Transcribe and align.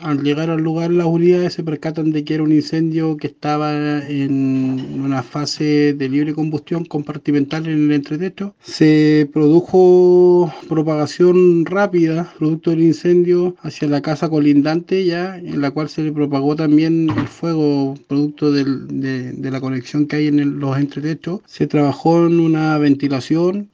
Al 0.00 0.22
llegar 0.22 0.50
al 0.50 0.60
lugar, 0.60 0.90
las 0.90 1.06
unidades 1.06 1.54
se 1.54 1.62
percatan 1.62 2.12
de 2.12 2.24
que 2.24 2.34
era 2.34 2.42
un 2.42 2.52
incendio 2.52 3.16
que 3.16 3.26
estaba 3.28 4.06
en 4.06 5.00
una 5.02 5.22
fase 5.22 5.94
de 5.94 6.08
libre 6.08 6.34
combustión 6.34 6.84
compartimental 6.84 7.66
en 7.66 7.86
el 7.86 7.92
entretecho. 7.92 8.54
Se 8.60 9.28
produjo 9.32 10.52
propagación 10.68 11.64
rápida, 11.64 12.32
producto 12.38 12.70
del 12.70 12.82
incendio, 12.82 13.56
hacia 13.62 13.88
la 13.88 14.00
casa 14.02 14.28
colindante 14.28 15.04
ya, 15.04 15.36
en 15.38 15.60
la 15.60 15.70
cual 15.70 15.88
se 15.88 16.02
le 16.02 16.12
propagó 16.12 16.54
también 16.54 17.10
el 17.10 17.28
fuego, 17.28 17.94
producto 18.06 18.52
del, 18.52 19.00
de, 19.00 19.32
de, 19.32 19.50
la 19.50 19.60
conexión 19.60 20.06
que 20.06 20.16
hay 20.16 20.26
en 20.28 20.38
el, 20.38 20.50
los 20.50 20.78
entretechos. 20.78 21.40
Se 21.46 21.66
trabajó 21.66 22.26
en 22.26 22.40
una 22.40 22.78
ventilación 22.78 23.66